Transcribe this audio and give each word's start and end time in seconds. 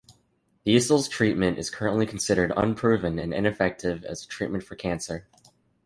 The 0.63 0.75
Issels 0.75 1.07
treatment 1.07 1.59
is 1.59 1.69
currently 1.69 2.07
considered 2.07 2.51
unproven 2.57 3.19
and 3.19 3.31
ineffective 3.31 4.03
as 4.03 4.23
a 4.23 4.27
treatment 4.27 4.63
for 4.63 4.75
cancer. 4.75 5.27